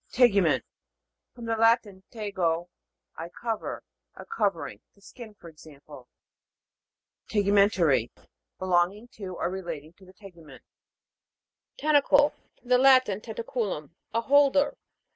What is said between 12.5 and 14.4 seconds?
From the Latin, tenta culum, a